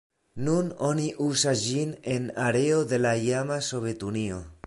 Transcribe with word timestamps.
Nun 0.45 0.69
oni 0.87 1.03
uzas 1.25 1.61
ĝin 1.65 1.91
en 2.15 2.27
areo 2.47 2.81
de 2.95 3.01
la 3.05 3.15
iama 3.27 3.61
Sovetunio. 3.71 4.45